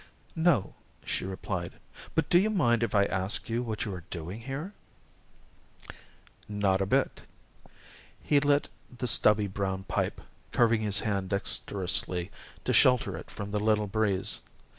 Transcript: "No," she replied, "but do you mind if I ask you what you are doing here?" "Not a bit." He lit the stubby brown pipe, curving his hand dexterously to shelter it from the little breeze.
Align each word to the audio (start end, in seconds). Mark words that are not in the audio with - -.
"No," 0.35 0.73
she 1.05 1.25
replied, 1.25 1.73
"but 2.15 2.27
do 2.27 2.39
you 2.39 2.49
mind 2.49 2.81
if 2.81 2.95
I 2.95 3.05
ask 3.05 3.47
you 3.49 3.61
what 3.61 3.85
you 3.85 3.93
are 3.93 4.01
doing 4.09 4.39
here?" 4.39 4.73
"Not 6.49 6.81
a 6.81 6.87
bit." 6.87 7.21
He 8.23 8.39
lit 8.39 8.67
the 8.97 9.05
stubby 9.05 9.45
brown 9.45 9.83
pipe, 9.83 10.19
curving 10.51 10.81
his 10.81 11.01
hand 11.01 11.29
dexterously 11.29 12.31
to 12.65 12.73
shelter 12.73 13.15
it 13.15 13.29
from 13.29 13.51
the 13.51 13.59
little 13.59 13.85
breeze. 13.85 14.39